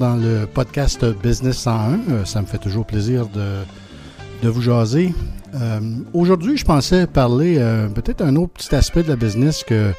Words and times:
dans 0.00 0.16
le 0.16 0.46
podcast 0.46 1.04
Business 1.22 1.58
101. 1.58 2.00
Euh, 2.08 2.24
ça 2.24 2.40
me 2.40 2.46
fait 2.46 2.56
toujours 2.56 2.86
plaisir 2.86 3.28
de, 3.28 3.58
de 4.42 4.48
vous 4.48 4.62
jaser. 4.62 5.12
Euh, 5.54 5.80
aujourd'hui, 6.14 6.56
je 6.56 6.64
pensais 6.64 7.06
parler 7.06 7.56
euh, 7.58 7.86
peut-être 7.90 8.22
un 8.22 8.34
autre 8.36 8.54
petit 8.54 8.74
aspect 8.74 9.02
de 9.02 9.08
la 9.08 9.16
business 9.16 9.62
que, 9.62 9.92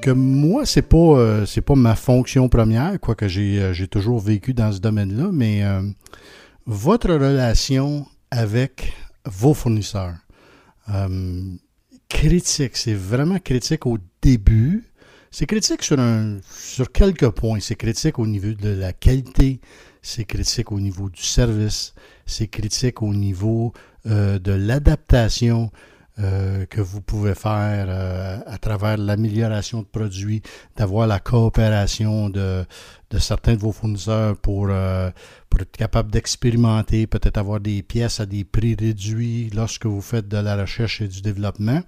que 0.00 0.12
moi, 0.12 0.64
c'est 0.64 0.82
pas, 0.82 1.42
pas 1.66 1.74
ma 1.74 1.96
fonction 1.96 2.48
première, 2.48 3.00
quoique 3.00 3.26
j'ai 3.26 3.88
toujours 3.90 4.20
vécu 4.20 4.54
dans 4.54 4.70
ce 4.70 4.78
domaine-là, 4.78 5.30
mais 5.32 5.64
votre 6.66 7.12
relation 7.12 8.06
avec 8.30 8.94
vos 9.24 9.54
fournisseurs. 9.54 10.14
critique, 12.08 12.76
c'est 12.76 12.94
vraiment 12.94 13.40
critique 13.40 13.86
au 13.86 13.98
début 14.22 14.84
c'est 15.30 15.46
critique 15.46 15.82
sur, 15.82 15.98
un, 15.98 16.38
sur 16.50 16.90
quelques 16.90 17.30
points. 17.30 17.60
C'est 17.60 17.76
critique 17.76 18.18
au 18.18 18.26
niveau 18.26 18.52
de 18.52 18.70
la 18.70 18.92
qualité, 18.92 19.60
c'est 20.02 20.24
critique 20.24 20.72
au 20.72 20.80
niveau 20.80 21.08
du 21.08 21.22
service, 21.22 21.94
c'est 22.26 22.48
critique 22.48 23.00
au 23.02 23.14
niveau 23.14 23.72
euh, 24.06 24.38
de 24.40 24.52
l'adaptation 24.52 25.70
euh, 26.18 26.66
que 26.66 26.80
vous 26.80 27.00
pouvez 27.00 27.36
faire 27.36 27.86
euh, 27.88 28.38
à 28.44 28.58
travers 28.58 28.96
l'amélioration 28.96 29.82
de 29.82 29.86
produits, 29.86 30.42
d'avoir 30.76 31.06
la 31.06 31.20
coopération 31.20 32.28
de, 32.28 32.64
de, 33.10 33.18
certains 33.18 33.54
de 33.54 33.60
vos 33.60 33.72
fournisseurs 33.72 34.36
pour, 34.36 34.68
pour 35.48 35.60
être 35.60 35.76
capable 35.76 36.10
d'expérimenter, 36.10 37.06
peut-être 37.06 37.38
avoir 37.38 37.60
des 37.60 37.82
pièces 37.82 38.18
à 38.18 38.26
des 38.26 38.42
prix 38.42 38.74
réduits 38.74 39.48
lorsque 39.54 39.86
vous 39.86 40.02
faites 40.02 40.26
de 40.26 40.38
la 40.38 40.56
recherche 40.56 41.00
et 41.00 41.08
du 41.08 41.22
développement. 41.22 41.82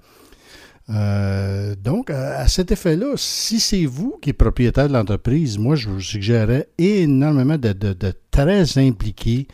Euh, 0.90 1.74
donc, 1.76 2.10
à, 2.10 2.46
cet 2.48 2.72
effet-là, 2.72 3.14
si 3.16 3.60
c'est 3.60 3.86
vous 3.86 4.18
qui 4.20 4.30
êtes 4.30 4.38
propriétaire 4.38 4.88
de 4.88 4.92
l'entreprise, 4.92 5.58
moi, 5.58 5.76
je 5.76 5.88
vous 5.88 6.00
suggérerais 6.00 6.68
énormément 6.78 7.56
d'être 7.56 7.78
de, 7.78 8.12
très 8.30 8.78
impliqué 8.78 9.46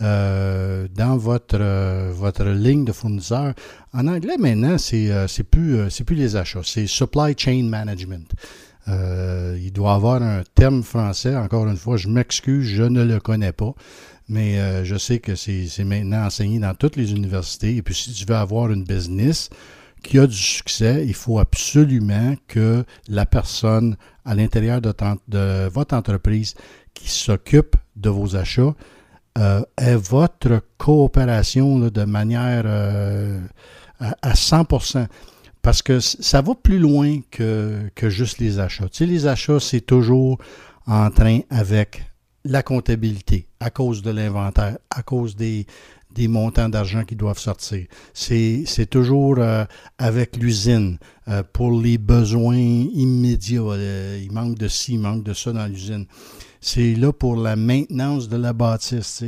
euh, 0.00 0.88
dans 0.94 1.18
votre, 1.18 1.58
euh, 1.60 2.10
votre 2.12 2.44
ligne 2.44 2.84
de 2.84 2.92
fournisseurs. 2.92 3.54
En 3.92 4.06
anglais, 4.06 4.38
maintenant, 4.38 4.78
c'est 4.78 5.10
c'est 5.28 5.44
plus, 5.44 6.02
plus 6.04 6.16
les 6.16 6.36
achats, 6.36 6.62
c'est 6.64 6.86
supply 6.86 7.34
chain 7.36 7.64
management. 7.64 8.30
il 8.86 9.70
doit 9.72 9.94
avoir 9.94 10.22
un 10.22 10.42
terme 10.54 10.82
français. 10.82 11.36
Encore 11.36 11.66
une 11.68 11.76
fois, 11.76 11.98
je 11.98 12.08
m'excuse, 12.08 12.64
je 12.66 12.84
ne 12.84 13.04
le 13.04 13.20
connais 13.20 13.52
pas. 13.52 13.74
Mais 14.28 14.84
je 14.84 14.96
sais 14.96 15.18
que 15.18 15.34
c'est 15.34 15.84
maintenant 15.84 16.24
enseigné 16.24 16.60
dans 16.60 16.74
toutes 16.74 16.96
les 16.96 17.12
universités. 17.12 17.76
Et 17.76 17.82
puis, 17.82 17.94
si 17.94 18.12
tu 18.12 18.24
veux 18.24 18.36
avoir 18.36 18.70
une 18.70 18.84
business, 18.84 19.50
qui 20.02 20.18
a 20.18 20.26
du 20.26 20.36
succès, 20.36 21.04
il 21.06 21.14
faut 21.14 21.38
absolument 21.38 22.34
que 22.48 22.84
la 23.08 23.26
personne 23.26 23.96
à 24.24 24.34
l'intérieur 24.34 24.80
de, 24.80 25.68
votre 25.68 25.94
entreprise 25.94 26.54
qui 26.94 27.08
s'occupe 27.08 27.76
de 27.96 28.10
vos 28.10 28.36
achats 28.36 28.74
euh, 29.38 29.62
ait 29.76 29.96
votre 29.96 30.62
coopération 30.76 31.78
de 31.78 32.04
manière 32.04 32.62
euh, 32.66 33.40
à, 34.00 34.32
100%. 34.32 35.06
Parce 35.62 35.82
que 35.82 36.00
ça 36.00 36.40
va 36.40 36.54
plus 36.54 36.78
loin 36.78 37.20
que, 37.30 37.90
que 37.94 38.08
juste 38.08 38.38
les 38.38 38.58
achats. 38.58 38.88
Les 39.00 39.26
achats, 39.26 39.60
c'est 39.60 39.82
toujours 39.82 40.38
en 40.86 41.10
train 41.10 41.40
avec 41.50 42.02
la 42.44 42.62
comptabilité, 42.62 43.46
à 43.60 43.68
cause 43.70 44.02
de 44.02 44.10
l'inventaire, 44.10 44.78
à 44.90 45.02
cause 45.02 45.36
des, 45.36 45.66
des 46.14 46.28
montants 46.28 46.68
d'argent 46.68 47.04
qui 47.04 47.16
doivent 47.16 47.38
sortir. 47.38 47.86
C'est, 48.12 48.64
toujours 48.90 49.36
euh, 49.38 49.64
avec 49.98 50.36
l'usine 50.36 50.98
euh, 51.28 51.42
pour 51.52 51.80
les 51.80 51.98
besoins 51.98 52.56
immédiats. 52.56 53.60
Euh, 53.60 54.20
il 54.22 54.32
manque 54.32 54.58
de 54.58 54.68
ci, 54.68 54.94
il 54.94 55.00
manque 55.00 55.22
de 55.22 55.32
ça 55.32 55.52
dans 55.52 55.66
l'usine. 55.66 56.06
C'est 56.60 56.94
là 56.94 57.12
pour 57.12 57.36
la 57.36 57.56
maintenance 57.56 58.28
de 58.28 58.36
la 58.36 58.52
bâtisse. 58.52 59.24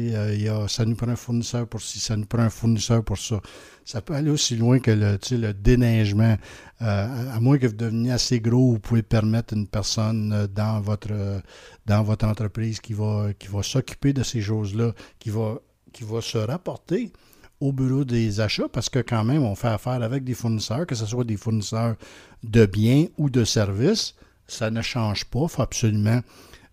Ça 0.69 0.85
nous 0.85 0.97
prend 0.97 1.09
un 1.09 1.17
fournisseur 1.17 1.67
pour 1.67 1.81
ci, 1.81 1.99
ça 1.99 2.17
nous 2.17 2.27
prend 2.27 2.43
un 2.43 2.51
fournisseur 2.51 3.03
pour 3.03 3.17
ça. 3.17 3.41
Ça 3.85 4.03
peut 4.03 4.15
aller 4.15 4.31
aussi 4.31 4.55
loin 4.57 4.79
que 4.81 4.91
le, 4.91 5.53
déneigement. 5.55 6.37
à 6.79 7.41
moins 7.41 7.57
que 7.57 7.67
vous 7.67 7.73
deveniez 7.73 8.13
assez 8.13 8.39
gros, 8.39 8.73
vous 8.73 8.79
pouvez 8.81 9.03
permettre 9.03 9.55
une 9.55 9.67
personne 9.67 10.47
dans 10.55 10.81
votre, 10.83 11.41
dans 11.87 12.03
votre 12.03 12.27
entreprise 12.27 12.81
qui 12.81 12.93
va, 12.93 13.29
qui 13.39 13.49
va 13.49 13.63
s'occuper 13.63 14.13
de 14.13 14.23
ces 14.23 14.43
choses-là, 14.43 14.93
qui 15.19 15.31
va 15.31 15.59
qui 15.93 16.05
va 16.05 16.21
se 16.21 16.39
rapporter 16.39 17.13
au 17.61 17.73
bureau 17.73 18.05
des 18.05 18.41
achats 18.41 18.69
parce 18.69 18.89
que 18.89 18.99
quand 18.99 19.25
même, 19.25 19.43
on 19.43 19.55
fait 19.55 19.69
affaire 19.69 20.03
avec 20.03 20.25
des 20.25 20.35
fournisseurs, 20.35 20.87
que 20.87 20.95
ce 20.95 21.07
soit 21.07 21.25
des 21.25 21.37
fournisseurs 21.37 21.95
de 22.43 22.67
biens 22.67 23.07
ou 23.19 23.31
de 23.31 23.45
services. 23.45 24.15
Ça 24.49 24.71
ne 24.71 24.83
change 24.83 25.25
pas. 25.27 25.43
Il 25.43 25.49
faut 25.49 25.63
absolument 25.63 26.21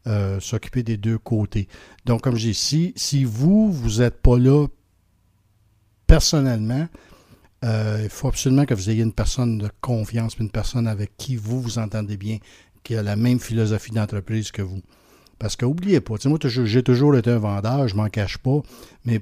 euh, 0.08 0.40
s'occuper 0.40 0.82
des 0.82 0.98
deux 0.98 1.20
côtés. 1.20 1.68
Donc, 2.06 2.22
comme 2.22 2.36
je 2.36 2.48
dis, 2.48 2.54
si, 2.56 2.94
si 2.96 3.24
vous, 3.24 3.72
vous 3.72 4.00
n'êtes 4.00 4.22
pas 4.22 4.40
là 4.40 4.66
personnellement, 6.08 6.88
euh, 7.64 8.00
il 8.04 8.10
faut 8.10 8.28
absolument 8.28 8.66
que 8.66 8.74
vous 8.74 8.90
ayez 8.90 9.04
une 9.04 9.14
personne 9.14 9.58
de 9.60 9.70
confiance, 9.82 10.38
une 10.38 10.50
personne 10.50 10.88
avec 10.88 11.16
qui 11.18 11.36
vous 11.36 11.62
vous 11.62 11.78
entendez 11.78 12.18
bien, 12.18 12.38
qui 12.84 12.96
a 12.96 13.04
la 13.04 13.16
même 13.16 13.40
philosophie 13.40 13.92
d'entreprise 13.92 14.52
que 14.52 14.62
vous. 14.62 14.82
Parce 15.40 15.56
que 15.56 15.66
n'oubliez 15.66 16.02
pas, 16.02 16.16
moi, 16.26 16.38
j'ai 16.44 16.84
toujours 16.84 17.16
été 17.16 17.32
un 17.32 17.40
vendeur, 17.40 17.88
je 17.88 17.96
m'en 17.96 18.10
cache 18.10 18.38
pas, 18.38 18.62
mais 19.06 19.22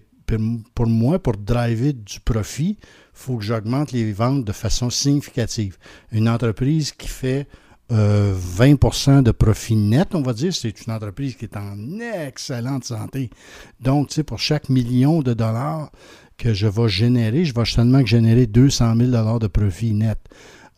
pour 0.74 0.88
moi, 0.88 1.20
pour 1.20 1.38
driver 1.38 1.94
du 1.94 2.20
profit, 2.20 2.78
il 2.82 2.88
faut 3.14 3.38
que 3.38 3.44
j'augmente 3.44 3.92
les 3.92 4.12
ventes 4.12 4.44
de 4.44 4.52
façon 4.52 4.90
significative. 4.90 5.78
Une 6.12 6.28
entreprise 6.28 6.92
qui 6.92 7.08
fait 7.08 7.48
20% 7.90 9.10
euh, 9.10 9.22
de 9.22 9.32
profit 9.32 9.76
net, 9.76 10.14
on 10.14 10.22
va 10.22 10.34
dire, 10.34 10.54
c'est 10.54 10.86
une 10.86 10.94
entreprise 10.94 11.36
qui 11.36 11.46
est 11.46 11.56
en 11.56 12.00
excellente 12.00 12.84
santé. 12.84 13.30
Donc, 13.80 14.22
pour 14.24 14.40
chaque 14.40 14.70
million 14.70 15.22
de 15.22 15.34
dollars 15.34 15.92
que 16.38 16.54
je 16.54 16.68
vais 16.68 16.90
générer, 16.90 17.46
je 17.46 17.54
vais 17.54 17.66
seulement 17.66 18.06
générer 18.06 18.46
200 18.46 18.96
000 18.98 19.12
dollars 19.12 19.40
de 19.40 19.48
profit 19.48 19.94
net. 19.94 20.20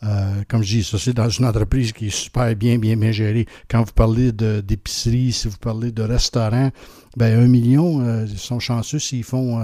Euh, 0.04 0.44
comme 0.48 0.64
je 0.64 0.78
dis, 0.78 0.84
ça 0.84 0.98
c'est 0.98 1.14
dans 1.14 1.30
une 1.30 1.46
entreprise 1.46 1.92
qui 1.92 2.08
est 2.08 2.16
super 2.16 2.56
bien, 2.56 2.78
bien, 2.78 2.96
bien 2.96 3.12
gérée. 3.12 3.46
Quand 3.70 3.84
vous 3.84 3.92
parlez 3.94 4.32
d'épicerie, 4.32 5.34
si 5.34 5.48
vous 5.48 5.58
parlez 5.58 5.92
de 5.92 6.04
restaurant, 6.04 6.72
ben 7.18 7.40
un 7.40 7.48
million, 7.48 8.02
euh, 8.02 8.26
ils 8.30 8.38
sont 8.38 8.60
chanceux 8.60 9.00
s'ils 9.00 9.24
font 9.24 9.60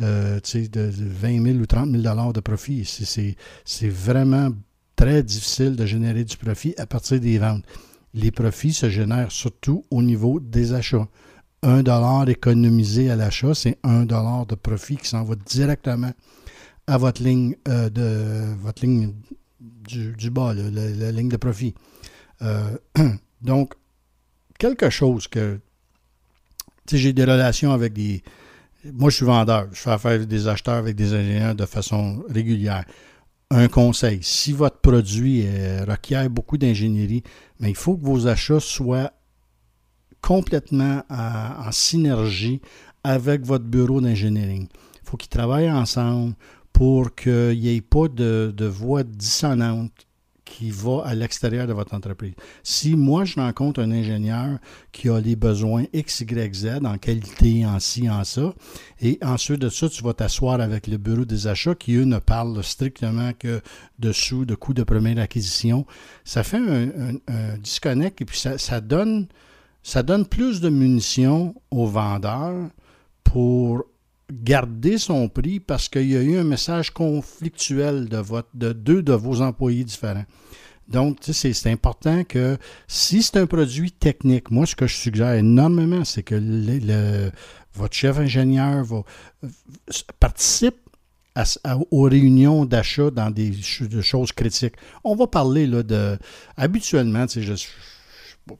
euh, 0.00 0.40
de 0.40 0.90
20 0.90 1.44
000 1.44 1.58
ou 1.58 1.66
30 1.66 1.90
000 1.90 2.02
dollars 2.02 2.32
de 2.32 2.40
profit. 2.40 2.84
C'est 3.64 3.88
vraiment 3.88 4.50
très 4.96 5.22
difficile 5.22 5.76
de 5.76 5.86
générer 5.86 6.24
du 6.24 6.36
profit 6.36 6.74
à 6.76 6.86
partir 6.86 7.20
des 7.20 7.38
ventes. 7.38 7.64
Les 8.12 8.32
profits 8.32 8.72
se 8.72 8.90
génèrent 8.90 9.30
surtout 9.30 9.84
au 9.90 10.02
niveau 10.02 10.40
des 10.40 10.72
achats. 10.72 11.06
Un 11.62 11.82
dollar 11.82 12.28
économisé 12.28 13.10
à 13.10 13.16
l'achat, 13.16 13.54
c'est 13.54 13.78
un 13.84 14.04
dollar 14.04 14.46
de 14.46 14.56
profit 14.56 14.96
qui 14.96 15.06
s'en 15.06 15.22
va 15.22 15.36
directement 15.46 16.10
à 16.86 16.96
votre 16.98 17.22
ligne 17.22 17.54
de 17.66 18.54
votre 18.62 18.84
ligne 18.84 19.12
du, 19.60 20.30
bas, 20.30 20.54
la, 20.54 21.12
ligne 21.12 21.28
de 21.28 21.36
profit. 21.36 21.74
Euh, 22.42 22.76
donc, 23.42 23.74
quelque 24.58 24.90
chose 24.90 25.28
que. 25.28 25.60
Tu 26.86 26.98
j'ai 26.98 27.12
des 27.12 27.24
relations 27.24 27.72
avec 27.72 27.92
des. 27.92 28.22
Moi, 28.84 29.10
je 29.10 29.16
suis 29.16 29.26
vendeur. 29.26 29.68
Je 29.72 29.78
fais 29.78 29.90
affaire 29.90 30.12
avec 30.12 30.28
des 30.28 30.48
acheteurs, 30.48 30.74
avec 30.74 30.96
des 30.96 31.12
ingénieurs 31.12 31.54
de 31.54 31.66
façon 31.66 32.24
régulière. 32.28 32.84
Un 33.50 33.68
conseil, 33.68 34.20
si 34.22 34.52
votre 34.52 34.78
produit 34.78 35.44
requiert 35.86 36.30
beaucoup 36.30 36.56
d'ingénierie, 36.56 37.24
mais 37.58 37.70
il 37.70 37.76
faut 37.76 37.96
que 37.96 38.04
vos 38.04 38.28
achats 38.28 38.60
soient 38.60 39.12
complètement 40.22 41.02
en 41.10 41.72
synergie 41.72 42.60
avec 43.02 43.44
votre 43.44 43.64
bureau 43.64 44.00
d'ingénierie. 44.00 44.68
Il 45.02 45.08
faut 45.08 45.16
qu'ils 45.16 45.30
travaillent 45.30 45.70
ensemble 45.70 46.34
pour 46.72 47.14
qu'il 47.14 47.58
n'y 47.58 47.76
ait 47.76 47.80
pas 47.80 48.08
de, 48.08 48.66
voix 48.66 49.02
dissonante 49.02 49.92
qui 50.44 50.70
va 50.70 51.02
à 51.04 51.14
l'extérieur 51.14 51.68
de 51.68 51.72
votre 51.72 51.94
entreprise. 51.94 52.32
Si 52.64 52.96
moi, 52.96 53.24
je 53.24 53.38
rencontre 53.38 53.80
un 53.80 53.92
ingénieur 53.92 54.58
qui 54.90 55.08
a 55.08 55.20
les 55.20 55.36
besoins 55.36 55.84
X, 55.92 56.22
Y, 56.22 56.54
Z 56.54 56.66
en 56.84 56.98
qualité, 56.98 57.64
en 57.64 57.78
ci, 57.78 58.10
en 58.10 58.24
ça, 58.24 58.52
et 59.00 59.18
ensuite 59.22 59.60
de 59.60 59.68
ça, 59.68 59.88
tu 59.88 60.02
vas 60.02 60.12
t'asseoir 60.12 60.60
avec 60.60 60.88
le 60.88 60.96
bureau 60.96 61.24
des 61.24 61.46
achats 61.46 61.76
qui, 61.76 61.94
eux, 61.94 62.04
ne 62.04 62.18
parlent 62.18 62.64
strictement 62.64 63.30
que 63.38 63.60
de 64.00 64.10
sous, 64.10 64.44
de 64.44 64.56
coûts 64.56 64.74
de 64.74 64.82
première 64.82 65.18
acquisition. 65.18 65.86
Ça 66.24 66.42
fait 66.42 66.58
un, 66.58 67.58
disconnect 67.58 68.20
et 68.20 68.24
puis 68.24 68.38
ça, 68.38 68.80
donne, 68.80 69.28
ça 69.84 70.02
donne 70.02 70.26
plus 70.26 70.60
de 70.60 70.68
munitions 70.68 71.54
aux 71.70 71.86
vendeurs 71.86 72.70
pour 73.22 73.84
garder 74.42 74.98
son 74.98 75.28
prix 75.28 75.60
parce 75.60 75.88
qu'il 75.88 76.10
y 76.10 76.16
a 76.16 76.22
eu 76.22 76.36
un 76.38 76.44
message 76.44 76.90
conflictuel 76.90 78.08
de, 78.08 78.18
votre, 78.18 78.48
de 78.54 78.72
deux 78.72 79.02
de 79.02 79.12
vos 79.12 79.40
employés 79.40 79.84
différents. 79.84 80.24
Donc, 80.88 81.18
c'est 81.22 81.70
important 81.70 82.24
que 82.24 82.58
si 82.88 83.22
c'est 83.22 83.36
un 83.36 83.46
produit 83.46 83.92
technique, 83.92 84.50
moi, 84.50 84.66
ce 84.66 84.74
que 84.74 84.88
je 84.88 84.96
suggère 84.96 85.34
énormément, 85.34 86.04
c'est 86.04 86.24
que 86.24 86.34
le, 86.36 87.30
votre 87.74 87.94
chef 87.94 88.18
ingénieur 88.18 88.84
participe 90.18 90.76
aux 91.92 92.02
réunions 92.02 92.64
d'achat 92.64 93.10
dans 93.10 93.30
des, 93.30 93.52
choses 93.62 94.32
critiques. 94.32 94.74
On 95.04 95.14
va 95.14 95.28
parler 95.28 95.68
là, 95.68 95.84
de. 95.84 96.18
Habituellement, 96.56 97.24
je, 97.28 97.52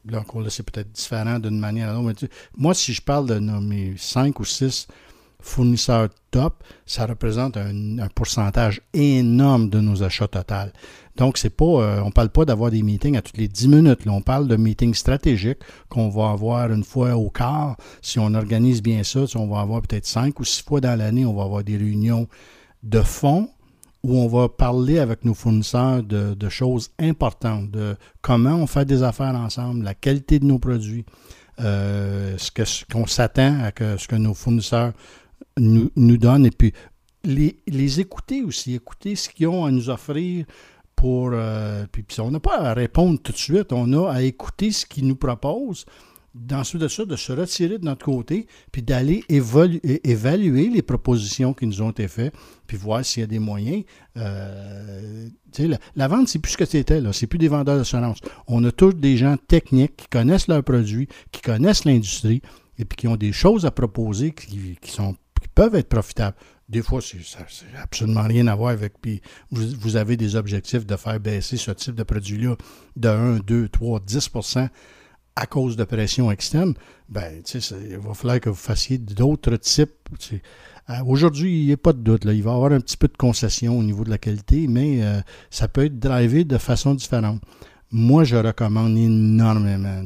là 0.06 0.20
encore, 0.20 0.42
là, 0.42 0.50
c'est 0.50 0.62
peut-être 0.62 0.92
différent 0.92 1.40
d'une 1.40 1.58
manière 1.58 1.90
à 1.90 1.94
l'autre. 1.94 2.26
Moi, 2.56 2.74
si 2.74 2.92
je 2.92 3.02
parle 3.02 3.26
de 3.26 3.38
mes 3.40 3.94
cinq 3.96 4.38
ou 4.38 4.44
six 4.44 4.86
fournisseurs 5.42 6.08
top, 6.30 6.62
ça 6.86 7.06
représente 7.06 7.56
un, 7.56 8.08
pourcentage 8.14 8.82
énorme 8.92 9.70
de 9.70 9.80
nos 9.80 10.02
achats 10.02 10.28
total. 10.28 10.72
Donc, 11.16 11.38
c'est 11.38 11.50
pas, 11.50 11.64
euh, 11.64 12.02
on 12.04 12.10
parle 12.10 12.30
pas 12.30 12.44
d'avoir 12.44 12.70
des 12.70 12.82
meetings 12.82 13.16
à 13.16 13.22
toutes 13.22 13.36
les 13.36 13.48
10 13.48 13.68
minutes. 13.68 14.04
Là. 14.04 14.12
On 14.12 14.22
parle 14.22 14.48
de 14.48 14.56
meetings 14.56 14.94
stratégiques 14.94 15.58
qu'on 15.88 16.08
va 16.08 16.30
avoir 16.30 16.70
une 16.72 16.84
fois 16.84 17.16
au 17.16 17.30
quart. 17.30 17.76
Si 18.00 18.18
on 18.18 18.32
organise 18.34 18.82
bien 18.82 19.02
ça, 19.02 19.20
on 19.34 19.46
va 19.46 19.60
avoir 19.60 19.82
peut-être 19.82 20.06
cinq 20.06 20.40
ou 20.40 20.44
six 20.44 20.62
fois 20.62 20.80
dans 20.80 20.96
l'année, 20.98 21.26
on 21.26 21.34
va 21.34 21.42
avoir 21.44 21.64
des 21.64 21.76
réunions 21.76 22.28
de 22.82 23.00
fond 23.00 23.50
où 24.02 24.16
on 24.16 24.28
va 24.28 24.48
parler 24.48 24.98
avec 24.98 25.24
nos 25.24 25.34
fournisseurs 25.34 26.02
de, 26.02 26.48
choses 26.48 26.90
importantes, 26.98 27.70
de 27.70 27.96
comment 28.22 28.54
on 28.54 28.66
fait 28.66 28.84
des 28.84 29.02
affaires 29.02 29.34
ensemble, 29.34 29.84
la 29.84 29.94
qualité 29.94 30.38
de 30.38 30.46
nos 30.46 30.58
produits, 30.58 31.04
euh, 31.60 32.36
ce 32.38 32.84
qu'on 32.90 33.06
s'attend 33.06 33.60
à 33.60 33.72
ce 33.98 34.08
que 34.08 34.16
nos 34.16 34.34
fournisseurs 34.34 34.92
nous, 35.58 35.90
nous 35.96 36.16
donnent, 36.16 36.46
et 36.46 36.50
puis 36.50 36.72
les, 37.24 37.58
les 37.66 38.00
écouter 38.00 38.42
aussi, 38.42 38.74
écouter 38.74 39.16
ce 39.16 39.28
qu'ils 39.28 39.48
ont 39.48 39.64
à 39.64 39.70
nous 39.70 39.90
offrir 39.90 40.46
pour... 40.96 41.30
Euh, 41.32 41.86
puis, 41.90 42.02
puis, 42.02 42.20
on 42.20 42.30
n'a 42.30 42.40
pas 42.40 42.58
à 42.58 42.74
répondre 42.74 43.18
tout 43.20 43.32
de 43.32 43.36
suite, 43.36 43.72
on 43.72 43.92
a 43.92 44.10
à 44.10 44.22
écouter 44.22 44.70
ce 44.70 44.86
qu'ils 44.86 45.06
nous 45.06 45.16
proposent, 45.16 45.84
ensuite 46.52 46.80
de 46.80 46.88
ça, 46.88 47.04
de 47.04 47.16
se 47.16 47.32
retirer 47.32 47.78
de 47.78 47.84
notre 47.84 48.04
côté, 48.04 48.46
puis 48.70 48.82
d'aller 48.82 49.24
évaluer 49.28 50.68
les 50.68 50.82
propositions 50.82 51.54
qui 51.54 51.66
nous 51.66 51.82
ont 51.82 51.90
été 51.90 52.06
faites, 52.08 52.34
puis 52.66 52.76
voir 52.76 53.04
s'il 53.04 53.22
y 53.22 53.24
a 53.24 53.26
des 53.26 53.38
moyens. 53.38 53.84
Euh, 54.16 55.28
la, 55.58 55.78
la, 55.96 56.08
vente, 56.08 56.28
c'est 56.28 56.38
plus 56.38 56.52
ce 56.52 56.56
que 56.56 56.64
c'était, 56.64 57.00
là. 57.00 57.12
C'est 57.12 57.26
plus 57.26 57.38
des 57.38 57.48
vendeurs 57.48 57.76
d'assurance. 57.76 58.18
On 58.46 58.62
a 58.64 58.72
tous 58.72 58.92
des 58.92 59.16
gens 59.16 59.36
techniques 59.48 59.96
qui 59.96 60.06
connaissent 60.08 60.48
leurs 60.48 60.62
produits, 60.62 61.08
qui 61.32 61.40
connaissent 61.40 61.84
l'industrie, 61.84 62.42
et 62.78 62.84
puis 62.84 62.96
qui 62.96 63.08
ont 63.08 63.16
des 63.16 63.32
choses 63.32 63.66
à 63.66 63.70
proposer 63.70 64.32
qui, 64.32 64.78
sont, 64.90 65.14
qui 65.29 65.29
peuvent 65.54 65.74
être 65.74 65.88
profitables. 65.88 66.36
Des 66.68 66.82
fois, 66.82 67.00
ça 67.00 67.16
n'a 67.72 67.82
absolument 67.82 68.22
rien 68.22 68.46
à 68.46 68.54
voir 68.54 68.70
avec. 68.70 69.00
Puis 69.00 69.20
vous, 69.50 69.96
avez 69.96 70.16
des 70.16 70.36
objectifs 70.36 70.86
de 70.86 70.96
faire 70.96 71.18
baisser 71.18 71.56
ce 71.56 71.72
type 71.72 71.96
de 71.96 72.04
produit-là 72.04 72.56
de 72.96 73.08
1, 73.08 73.38
2, 73.38 73.68
3, 73.68 74.00
10% 74.00 74.68
à 75.36 75.46
cause 75.46 75.76
de 75.76 75.84
pression 75.84 76.30
externe, 76.30 76.74
ben, 77.08 77.42
il 77.54 77.98
va 77.98 78.14
falloir 78.14 78.40
que 78.40 78.50
vous 78.50 78.54
fassiez 78.54 78.98
d'autres 78.98 79.56
types. 79.56 80.08
Euh, 80.90 80.94
aujourd'hui, 81.06 81.60
il 81.60 81.66
n'y 81.66 81.72
a 81.72 81.76
pas 81.76 81.92
de 81.92 82.00
doute. 82.00 82.22
Il 82.24 82.42
va 82.42 82.50
y 82.50 82.54
avoir 82.54 82.72
un 82.72 82.80
petit 82.80 82.96
peu 82.96 83.08
de 83.08 83.16
concession 83.16 83.78
au 83.78 83.82
niveau 83.82 84.04
de 84.04 84.10
la 84.10 84.18
qualité, 84.18 84.66
mais 84.68 85.02
euh, 85.02 85.20
ça 85.50 85.68
peut 85.68 85.84
être 85.84 85.98
drivé 85.98 86.44
de 86.44 86.58
façon 86.58 86.94
différente. 86.94 87.40
Moi, 87.90 88.24
je 88.24 88.36
recommande 88.36 88.96
énormément. 88.96 90.04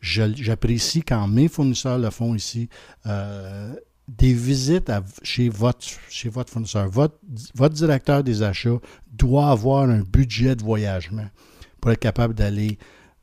J'apprécie 0.00 1.02
quand 1.02 1.26
mes 1.28 1.48
fournisseurs 1.48 1.98
le 1.98 2.10
font 2.10 2.34
ici. 2.34 2.68
Euh, 3.06 3.74
des 4.08 4.32
visites 4.32 4.90
chez, 5.22 5.48
votre, 5.50 5.86
chez 6.08 6.30
votre 6.30 6.50
fournisseur. 6.50 6.88
Votre, 6.88 7.18
directeur 7.74 8.24
des 8.24 8.42
achats 8.42 8.80
doit 9.12 9.50
avoir 9.50 9.88
un 9.88 10.00
budget 10.00 10.56
de 10.56 10.64
voyagement 10.64 11.28
pour 11.80 11.92
être 11.92 12.00
capable 12.00 12.34
d'aller 12.34 12.78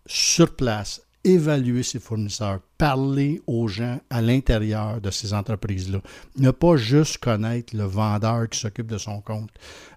sur 0.05 0.55
place, 0.55 1.01
évaluer 1.23 1.81
ses 1.81 1.99
fournisseurs, 1.99 2.59
parler 2.77 3.41
aux 3.47 3.67
gens 3.67 3.99
à 4.11 4.21
l'intérieur 4.21 5.01
de 5.01 5.09
ces 5.09 5.33
entreprises-là. 5.33 5.99
Ne 6.37 6.51
pas 6.51 6.77
juste 6.77 7.17
connaître 7.17 7.75
le 7.75 7.85
vendeur 7.85 8.47
qui 8.47 8.59
s'occupe 8.59 8.87
de 8.87 8.99
son 8.99 9.21
compte. 9.21 9.49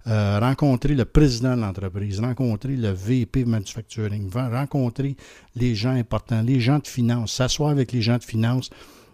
Euh, 0.07 0.39
rencontrer 0.41 0.95
le 0.95 1.05
président 1.05 1.55
de 1.55 1.61
l'entreprise, 1.61 2.19
rencontrer 2.19 2.77
le 2.77 2.93
VP 2.93 3.45
manufacturing, 3.45 4.31
rencontrer 4.33 5.17
les 5.55 5.75
gens 5.75 5.95
importants, 5.95 6.41
les 6.41 6.61
gens 6.61 6.79
de 6.79 6.87
finance, 6.87 7.35
s'asseoir 7.35 7.71
avec 7.71 7.93
les 7.93 8.01
gens 8.01 8.17
de 8.17 8.25
finance 8.25 8.71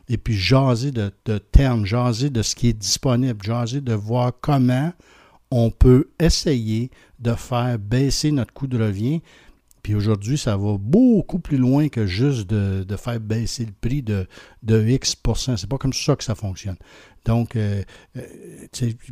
et 0.08 0.18
puis 0.18 0.34
jaser 0.34 0.90
de, 0.90 1.10
termes, 1.38 1.86
jaser 1.86 2.30
de 2.30 2.42
ce 2.42 2.54
qui 2.54 2.68
est 2.68 2.78
disponible, 2.78 3.42
jaser 3.42 3.80
de 3.80 3.94
voir 3.94 4.32
comment 4.40 4.92
on 5.50 5.70
peut 5.70 6.10
essayer 6.18 6.90
de 7.18 7.32
faire 7.32 7.78
baisser 7.78 8.32
notre 8.32 8.52
coût 8.52 8.66
de 8.66 8.82
revient 8.82 9.22
puis 9.84 9.94
aujourd'hui, 9.94 10.38
ça 10.38 10.56
va 10.56 10.78
beaucoup 10.78 11.38
plus 11.38 11.58
loin 11.58 11.90
que 11.90 12.06
juste 12.06 12.48
de, 12.48 12.96
faire 12.96 13.20
baisser 13.20 13.66
le 13.66 13.72
prix 13.78 14.02
de, 14.02 14.26
de 14.62 14.82
X 14.82 15.14
C'est 15.56 15.68
pas 15.68 15.76
comme 15.76 15.92
ça 15.92 16.16
que 16.16 16.24
ça 16.24 16.34
fonctionne. 16.34 16.78
Donc, 17.26 17.54
euh, 17.54 17.82
euh, 18.16 18.22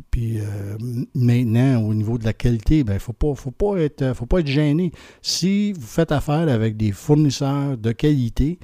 puis 0.09 0.39
euh, 0.39 0.75
maintenant, 1.13 1.83
au 1.83 1.93
niveau 1.93 2.17
de 2.17 2.25
la 2.25 2.33
qualité, 2.33 2.79
il 2.79 2.85
ben, 2.85 2.95
ne 2.95 2.99
faut 2.99 3.13
pas, 3.13 3.35
faut 3.35 3.51
pas, 3.51 3.75
faut 4.15 4.25
pas 4.25 4.39
être 4.39 4.47
gêné. 4.47 4.91
Si 5.21 5.73
vous 5.73 5.85
faites 5.85 6.11
affaire 6.11 6.49
avec 6.49 6.75
des 6.75 6.91
fournisseurs 6.91 7.77
de 7.77 7.91
qualité, 7.91 8.57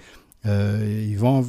ils 0.46 1.18
vont, 1.18 1.46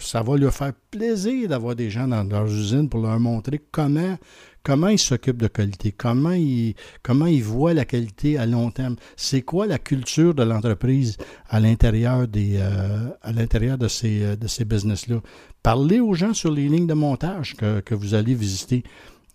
ça 0.00 0.22
va 0.22 0.36
leur 0.36 0.52
faire 0.52 0.72
plaisir 0.90 1.48
d'avoir 1.48 1.74
des 1.74 1.90
gens 1.90 2.06
dans 2.06 2.24
leurs 2.24 2.46
usines 2.46 2.88
pour 2.88 3.00
leur 3.00 3.18
montrer 3.18 3.60
comment 3.70 4.16
comment 4.64 4.88
ils 4.88 4.98
s'occupent 4.98 5.42
de 5.42 5.46
qualité, 5.46 5.92
comment 5.92 6.32
ils, 6.32 6.74
comment 7.02 7.26
ils 7.26 7.44
voient 7.44 7.74
la 7.74 7.84
qualité 7.84 8.38
à 8.38 8.46
long 8.46 8.70
terme, 8.70 8.96
c'est 9.14 9.42
quoi 9.42 9.66
la 9.66 9.78
culture 9.78 10.34
de 10.34 10.42
l'entreprise 10.42 11.16
à 11.48 11.60
l'intérieur 11.60 12.26
des 12.26 12.56
euh, 12.56 13.10
à 13.22 13.32
l'intérieur 13.32 13.78
de 13.78 13.86
ces, 13.86 14.22
euh, 14.22 14.36
de 14.36 14.48
ces 14.48 14.64
business-là? 14.64 15.20
Parlez 15.62 16.00
aux 16.00 16.14
gens 16.14 16.34
sur 16.34 16.50
les 16.50 16.68
lignes 16.68 16.86
de 16.86 16.94
montage 16.94 17.54
que, 17.54 17.94
vous 17.94 18.14
allez 18.14 18.34
visiter. 18.34 18.82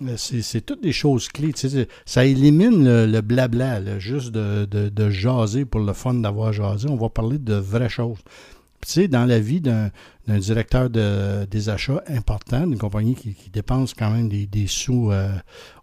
Euh, 0.01 0.15
c'est 0.17 0.65
toutes 0.65 0.81
des 0.81 0.91
choses 0.91 1.27
clés. 1.27 1.53
ça 2.05 2.25
élimine 2.25 3.05
le, 3.05 3.21
blabla, 3.21 3.99
juste 3.99 4.31
de, 4.31 4.65
de, 4.65 5.09
jaser 5.09 5.65
pour 5.65 5.81
le 5.81 5.93
fun 5.93 6.15
d'avoir 6.15 6.53
jasé. 6.53 6.87
On 6.89 6.95
va 6.95 7.09
parler 7.09 7.37
de 7.37 7.53
vraies 7.53 7.89
choses. 7.89 8.19
Tu 8.81 8.91
sais, 8.91 9.07
dans 9.07 9.25
la 9.25 9.39
vie 9.39 9.61
d'un 9.61 9.91
directeur 10.27 10.89
de, 10.89 11.45
des 11.45 11.69
achats 11.69 12.01
important, 12.07 12.65
d'une 12.65 12.77
compagnie 12.77 13.15
qui, 13.15 13.49
dépense 13.51 13.93
quand 13.93 14.09
même 14.09 14.29
des, 14.29 14.67
sous, 14.67 15.11
euh, 15.11 15.31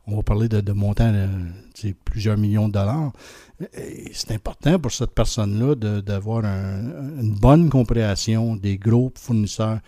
on 0.07 0.17
va 0.17 0.23
parler 0.23 0.49
de, 0.49 0.73
montants 0.73 1.13
de 1.13 1.95
plusieurs 2.05 2.39
millions 2.39 2.69
de 2.69 2.73
dollars, 2.73 3.13
c'est 4.13 4.33
important 4.33 4.79
pour 4.79 4.93
cette 4.93 5.13
personne-là 5.13 5.75
d'avoir 6.03 6.45
une 6.45 7.35
bonne 7.41 7.69
compréhension 7.71 8.57
des 8.57 8.79
groupes 8.79 9.19
fournisseurs 9.19 9.81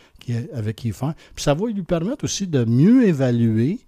avec 0.54 0.76
qui 0.76 0.88
il 0.88 0.94
fait. 0.94 1.14
Puis 1.34 1.44
ça 1.44 1.54
va 1.54 1.66
lui 1.66 1.82
permettre 1.82 2.24
aussi 2.24 2.46
de 2.46 2.64
mieux 2.64 3.06
évaluer, 3.06 3.80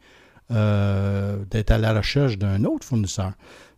euh, 0.50 1.44
d'être 1.50 1.70
à 1.70 1.78
la 1.78 1.94
recherche 1.94 2.38
d'un 2.38 2.64
autre 2.64 2.86
fournisseur. 2.86 3.32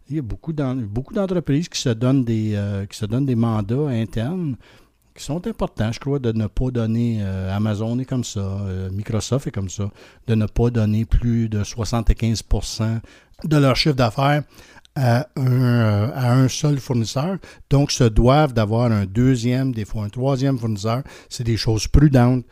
Il 0.08 0.16
y 0.16 0.18
a 0.18 0.22
beaucoup 0.22 0.52
d'entreprises 0.52 1.68
qui 1.68 1.80
se 1.80 1.88
donnent 1.88 2.24
des 2.24 2.54
euh, 2.54 2.86
qui 2.86 2.98
se 2.98 3.06
donnent 3.06 3.26
des 3.26 3.36
mandats 3.36 3.88
internes 3.88 4.56
qui 5.14 5.24
sont 5.24 5.46
importants, 5.46 5.92
je 5.92 6.00
crois, 6.00 6.18
de 6.18 6.32
ne 6.32 6.46
pas 6.46 6.70
donner, 6.70 7.18
euh, 7.20 7.54
Amazon 7.54 7.98
est 7.98 8.04
comme 8.04 8.24
ça, 8.24 8.40
euh, 8.40 8.90
Microsoft 8.90 9.46
est 9.46 9.50
comme 9.50 9.68
ça, 9.68 9.90
de 10.26 10.34
ne 10.34 10.46
pas 10.46 10.70
donner 10.70 11.04
plus 11.04 11.48
de 11.48 11.62
75% 11.62 13.00
de 13.44 13.56
leur 13.56 13.76
chiffre 13.76 13.96
d'affaires 13.96 14.42
à 14.94 15.26
un, 15.36 15.42
euh, 15.46 16.10
à 16.14 16.32
un 16.32 16.48
seul 16.48 16.78
fournisseur. 16.78 17.38
Donc, 17.70 17.92
se 17.92 18.04
doivent 18.04 18.52
d'avoir 18.52 18.90
un 18.92 19.04
deuxième, 19.06 19.72
des 19.72 19.84
fois 19.84 20.04
un 20.04 20.08
troisième 20.08 20.58
fournisseur. 20.58 21.02
C'est 21.28 21.44
des 21.44 21.56
choses 21.56 21.88
prudentes. 21.88 22.44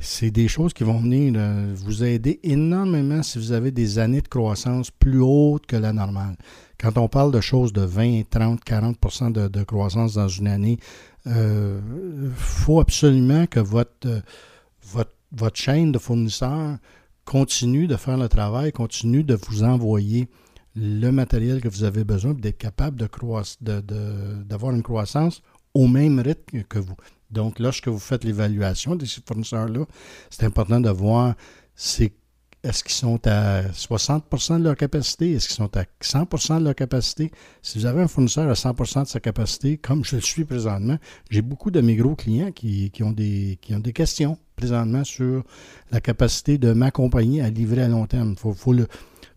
C'est 0.00 0.30
des 0.30 0.48
choses 0.48 0.72
qui 0.72 0.82
vont 0.82 0.98
venir 0.98 1.38
vous 1.74 2.02
aider 2.02 2.40
énormément 2.42 3.22
si 3.22 3.38
vous 3.38 3.52
avez 3.52 3.70
des 3.70 3.98
années 3.98 4.22
de 4.22 4.28
croissance 4.28 4.90
plus 4.90 5.20
hautes 5.20 5.66
que 5.66 5.76
la 5.76 5.92
normale. 5.92 6.36
Quand 6.78 6.96
on 6.96 7.08
parle 7.08 7.30
de 7.32 7.40
choses 7.42 7.74
de 7.74 7.82
20, 7.82 8.22
30, 8.30 8.64
40% 8.64 9.32
de, 9.32 9.62
croissance 9.62 10.14
dans 10.14 10.28
une 10.28 10.46
année, 10.48 10.78
il 11.26 11.32
euh, 11.32 12.30
faut 12.34 12.80
absolument 12.80 13.46
que 13.46 13.60
votre, 13.60 14.22
votre, 14.82 15.12
votre, 15.32 15.56
chaîne 15.56 15.92
de 15.92 15.98
fournisseurs 15.98 16.78
continue 17.26 17.86
de 17.86 17.96
faire 17.96 18.16
le 18.16 18.28
travail, 18.28 18.72
continue 18.72 19.22
de 19.22 19.38
vous 19.46 19.62
envoyer 19.62 20.28
le 20.74 21.10
matériel 21.10 21.60
que 21.60 21.68
vous 21.68 21.84
avez 21.84 22.04
besoin, 22.04 22.32
d'être 22.32 22.56
capable 22.56 22.96
de 22.96 24.42
d'avoir 24.42 24.74
une 24.74 24.82
croissance 24.82 25.42
au 25.74 25.86
même 25.86 26.18
rythme 26.18 26.62
que 26.62 26.78
vous. 26.78 26.96
Donc, 27.30 27.58
lorsque 27.58 27.88
vous 27.88 27.98
faites 27.98 28.24
l'évaluation 28.24 28.96
de 28.96 29.04
ces 29.04 29.20
fournisseurs-là, 29.26 29.84
c'est 30.30 30.44
important 30.44 30.80
de 30.80 30.90
voir 30.90 31.34
est-ce 32.62 32.84
qu'ils 32.84 32.94
sont 32.94 33.26
à 33.26 33.62
60% 33.62 34.58
de 34.58 34.64
leur 34.64 34.76
capacité? 34.76 35.32
Est-ce 35.32 35.48
qu'ils 35.48 35.56
sont 35.56 35.74
à 35.78 35.84
100% 36.02 36.58
de 36.58 36.64
leur 36.64 36.74
capacité? 36.74 37.30
Si 37.62 37.78
vous 37.78 37.86
avez 37.86 38.02
un 38.02 38.08
fournisseur 38.08 38.50
à 38.50 38.52
100% 38.52 39.04
de 39.04 39.08
sa 39.08 39.18
capacité, 39.18 39.78
comme 39.78 40.04
je 40.04 40.16
le 40.16 40.22
suis 40.22 40.44
présentement, 40.44 40.98
j'ai 41.30 41.40
beaucoup 41.40 41.70
de 41.70 41.80
mes 41.80 41.96
gros 41.96 42.14
clients 42.16 42.52
qui, 42.52 42.92
ont 43.00 43.12
des, 43.12 43.58
qui 43.62 43.74
ont 43.74 43.78
des 43.78 43.94
questions 43.94 44.36
présentement 44.56 45.04
sur 45.04 45.42
la 45.90 46.02
capacité 46.02 46.58
de 46.58 46.72
ma 46.72 46.90
compagnie 46.90 47.40
à 47.40 47.48
livrer 47.48 47.82
à 47.82 47.88
long 47.88 48.06
terme. 48.06 48.34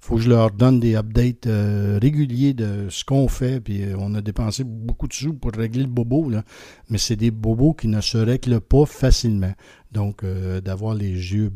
Faut, 0.03 0.15
que 0.17 0.21
je 0.21 0.29
leur 0.29 0.51
donne 0.51 0.81
des 0.81 0.95
updates 0.95 1.47
euh, 1.47 1.97
réguliers 2.01 2.53
de 2.53 2.87
ce 2.89 3.05
qu'on 3.05 3.29
fait. 3.29 3.61
Puis 3.61 3.83
euh, 3.83 3.95
on 3.97 4.13
a 4.15 4.21
dépensé 4.21 4.65
beaucoup 4.65 5.07
de 5.07 5.13
sous 5.13 5.33
pour 5.33 5.51
régler 5.53 5.83
le 5.83 5.89
bobo, 5.89 6.29
là. 6.29 6.43
mais 6.89 6.97
c'est 6.97 7.15
des 7.15 7.31
bobos 7.31 7.73
qui 7.73 7.87
ne 7.87 8.01
se 8.01 8.17
règlent 8.17 8.59
pas 8.59 8.85
facilement. 8.85 9.53
Donc, 9.91 10.23
euh, 10.23 10.59
d'avoir 10.59 10.93
les 10.93 11.11
yeux 11.11 11.53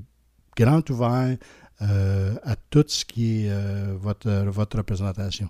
grand 0.56 0.90
ouvert 0.90 1.36
euh, 1.82 2.36
à 2.44 2.56
tout 2.56 2.86
ce 2.88 3.04
qui 3.04 3.46
est 3.46 3.52
votre, 4.00 4.30
votre 4.46 4.78
représentation. 4.78 5.50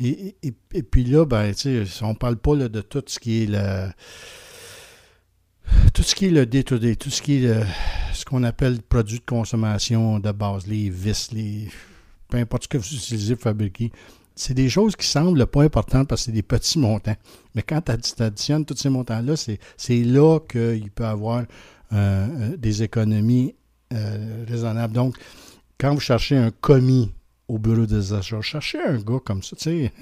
Et, 0.00 0.34
puis 0.90 1.04
là, 1.04 1.26
ben, 1.26 1.52
on 2.00 2.14
parle 2.14 2.36
pas 2.36 2.56
de 2.56 2.80
tout 2.80 3.04
ce 3.06 3.20
qui 3.20 3.42
est 3.42 3.46
le. 3.46 3.90
Tout 5.94 6.02
ce 6.02 6.14
qui 6.14 6.26
est 6.26 6.30
le 6.30 6.44
day-to-day, 6.44 6.96
tout 6.96 7.10
ce 7.10 7.22
qui 7.22 7.44
est 7.44 7.62
ce 8.14 8.24
qu'on 8.24 8.42
appelle 8.42 8.82
produits 8.82 9.20
de 9.20 9.24
consommation 9.24 10.18
de 10.18 10.32
base, 10.32 10.66
les 10.66 10.90
vis, 10.90 11.30
les. 11.32 11.68
Peu 12.32 12.38
importe 12.38 12.62
ce 12.62 12.68
que 12.68 12.78
vous 12.78 12.94
utilisez 12.94 13.36
pour 13.36 13.42
fabriquer. 13.42 13.92
C'est 14.34 14.54
des 14.54 14.70
choses 14.70 14.96
qui 14.96 15.06
semblent 15.06 15.46
pas 15.46 15.64
importantes 15.64 16.08
parce 16.08 16.22
que 16.22 16.24
c'est 16.26 16.32
des 16.32 16.42
petits 16.42 16.78
montants. 16.78 17.16
Mais 17.54 17.60
quand 17.60 17.82
tu 17.82 18.22
additionnes 18.22 18.64
tous 18.64 18.78
ces 18.78 18.88
montants-là, 18.88 19.34
c'est 19.36 20.02
là 20.02 20.38
qu'il 20.40 20.90
peut 20.90 21.04
y 21.04 21.06
avoir 21.06 21.44
euh, 21.92 22.56
des 22.56 22.82
économies 22.82 23.54
euh, 23.92 24.44
raisonnables. 24.48 24.94
Donc, 24.94 25.16
quand 25.78 25.92
vous 25.92 26.00
cherchez 26.00 26.38
un 26.38 26.50
commis 26.50 27.12
au 27.52 27.58
bureau 27.58 27.84
des 27.84 28.14
achats. 28.14 28.40
Cherchez 28.40 28.78
un 28.80 28.96
gars 28.96 29.18
comme 29.24 29.42
ça, 29.42 29.54
tu 29.56 29.64
sais. 29.64 29.92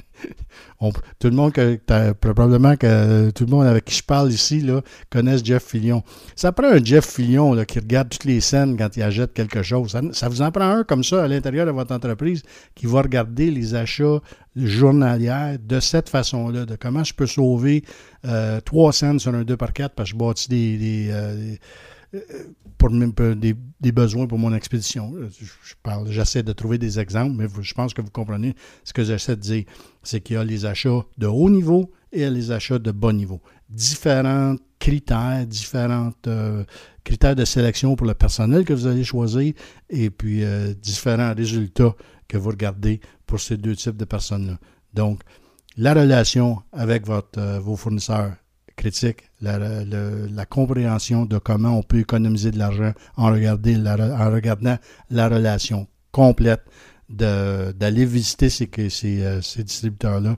tout 1.19 1.28
le 1.28 1.35
monde 1.35 1.52
que 1.52 1.76
probablement 2.12 2.76
que 2.76 3.30
tout 3.30 3.45
le 3.45 3.50
monde 3.50 3.66
avec 3.66 3.85
qui 3.87 3.97
je 3.97 4.04
parle 4.04 4.30
ici 4.30 4.61
là, 4.61 4.83
connaisse 5.11 5.45
Jeff 5.45 5.64
Fillion. 5.64 6.04
Ça 6.37 6.52
prend 6.52 6.69
un 6.69 6.83
Jeff 6.83 7.04
Fillion 7.07 7.52
là, 7.54 7.64
qui 7.64 7.80
regarde 7.80 8.09
toutes 8.09 8.25
les 8.25 8.40
scènes 8.40 8.76
quand 8.76 8.97
il 8.97 9.02
achète 9.02 9.33
quelque 9.33 9.62
chose. 9.62 9.99
Ça, 10.12 10.28
vous 10.28 10.42
en 10.42 10.52
prend 10.52 10.71
un 10.71 10.85
comme 10.85 11.02
ça 11.02 11.25
à 11.25 11.28
l'intérieur 11.28 11.66
de 11.66 11.73
votre 11.73 11.92
entreprise 11.92 12.42
qui 12.76 12.87
va 12.87 13.02
regarder 13.02 13.50
les 13.50 13.75
achats 13.75 14.21
journaliers 14.54 15.57
de 15.61 15.80
cette 15.80 16.09
façon-là, 16.09 16.66
de 16.66 16.76
comment 16.76 17.02
je 17.02 17.14
peux 17.14 17.26
sauver 17.26 17.85
euh, 18.25 18.61
3 18.61 18.92
cents 18.92 19.19
sur 19.19 19.35
un 19.35 19.42
2 19.42 19.57
par 19.57 19.73
4 19.73 19.95
parce 19.95 20.11
que 20.11 20.16
je 20.16 20.19
bâtis 20.19 20.49
des, 20.49 20.76
des 20.76 21.09
euh, 21.11 21.57
pour 22.79 22.90
des, 22.90 23.55
des, 23.81 23.93
besoins 23.93 24.26
pour 24.26 24.38
mon 24.38 24.55
expédition. 24.55 25.12
Parle, 25.83 26.11
j'essaie 26.11 26.43
de 26.43 26.52
trouver 26.52 26.79
des 26.79 26.99
exemples, 26.99 27.37
mais 27.37 27.47
je 27.61 27.75
pense 27.75 27.95
que 27.95 28.02
vous 28.02 28.11
comprenez 28.11 28.55
ce 28.85 28.93
que 28.93 29.05
j'essaie 29.05 29.37
de 29.37 29.40
dire. 29.40 29.64
C'est 30.02 30.21
qu'il 30.21 30.35
y 30.35 30.38
a 30.38 30.45
les 30.45 30.67
achats 30.67 31.05
de 31.19 31.26
haut 31.26 31.50
niveau 31.50 31.93
et 32.12 32.29
les 32.29 32.50
achats 32.50 32.79
de 32.79 32.90
bas 32.90 33.12
niveau. 33.12 33.40
Différents 33.69 34.57
critères, 34.79 35.47
différents 35.47 36.11
euh, 36.26 36.64
critères 37.05 37.37
de 37.37 37.45
sélection 37.45 37.95
pour 37.95 38.07
le 38.07 38.14
personnel 38.14 38.64
que 38.64 38.73
vous 38.73 38.87
allez 38.87 39.05
choisir 39.05 39.52
et 39.88 40.11
puis 40.11 40.43
euh, 40.43 40.75
différents 40.75 41.35
résultats 41.35 41.95
que 42.26 42.38
vous 42.38 42.50
regardez 42.50 43.00
pour 43.26 43.40
ces 43.40 43.57
deux 43.57 43.76
types 43.76 43.97
de 43.97 44.05
personnes-là. 44.05 44.59
Donc, 44.95 45.21
la 45.76 45.95
relation 45.95 46.62
avec 46.73 47.07
votre, 47.07 47.38
euh, 47.38 47.61
vos 47.61 47.76
fournisseurs 47.76 48.33
critique, 48.76 49.30
la, 49.40 50.47
compréhension 50.47 51.25
de 51.26 51.38
comment 51.38 51.78
on 51.78 51.82
peut 51.82 51.99
économiser 51.99 52.50
de 52.50 52.59
l'argent 52.59 52.92
en, 53.16 53.28
en 53.28 54.30
regardant 54.30 54.76
la 55.11 55.28
relation 55.28 55.87
complète, 56.12 56.62
d'aller 57.09 58.04
visiter 58.04 58.49
ces, 58.49 58.70
ces, 58.88 59.23
euh, 59.23 59.40
ces 59.42 59.64
distributeurs-là, 59.64 60.37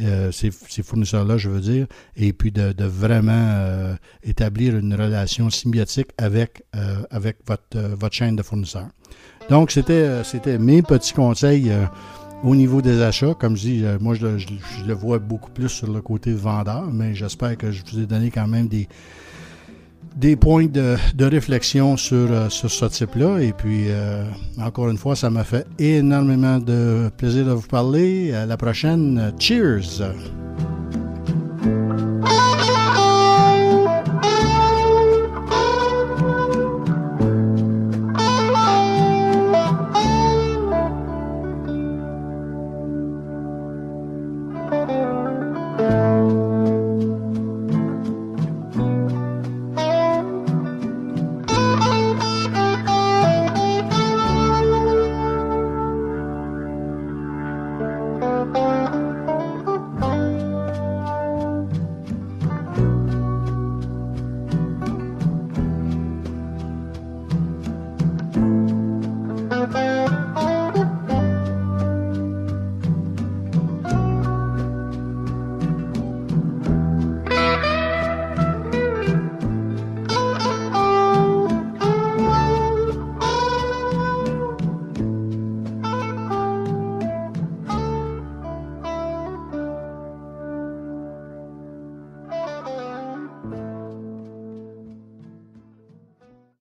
euh, 0.00 0.32
ces, 0.32 0.50
fournisseurs-là, 0.82 1.36
je 1.36 1.48
veux 1.48 1.60
dire, 1.60 1.86
et 2.16 2.32
puis 2.32 2.50
de, 2.50 2.84
vraiment 2.84 3.32
euh, 3.32 3.94
établir 4.22 4.76
une 4.76 4.94
relation 4.94 5.50
symbiotique 5.50 6.08
avec, 6.18 6.62
avec 7.10 7.38
votre, 7.46 7.78
votre 7.94 8.14
chaîne 8.14 8.36
de 8.36 8.42
fournisseurs. 8.42 8.88
Donc, 9.48 9.70
c'était 9.70 10.58
mes 10.58 10.82
petits 10.82 11.12
conseils 11.12 11.72
au 12.42 12.54
niveau 12.54 12.80
des 12.80 13.02
achats, 13.02 13.34
comme 13.34 13.56
je 13.56 13.62
dis, 13.62 13.84
euh, 13.84 13.98
moi 14.00 14.14
je 14.14 14.26
le, 14.86 14.94
vois 14.94 15.18
beaucoup 15.18 15.50
plus 15.50 15.68
sur 15.68 15.92
le 15.92 16.00
côté 16.00 16.32
vendeur, 16.32 16.88
mais 16.92 17.14
j'espère 17.14 17.56
que 17.56 17.70
je 17.70 17.82
vous 17.90 18.00
ai 18.00 18.06
donné 18.06 18.30
quand 18.30 18.46
même 18.46 18.68
des, 18.68 18.88
des 20.16 20.36
points 20.36 20.66
de, 20.66 20.96
réflexion 21.24 21.96
sur, 21.96 22.30
euh, 22.30 22.48
sur 22.48 22.70
ce 22.70 22.86
type-là. 22.86 23.40
Et 23.40 23.52
puis, 23.52 23.86
euh, 23.88 24.24
encore 24.58 24.88
une 24.88 24.98
fois, 24.98 25.16
ça 25.16 25.30
m'a 25.30 25.44
fait 25.44 25.66
énormément 25.78 26.58
de 26.58 27.10
plaisir 27.16 27.46
de 27.46 27.52
vous 27.52 27.68
parler. 27.68 28.32
À 28.32 28.46
la 28.46 28.56
prochaine. 28.56 29.32
Cheers! 29.38 30.02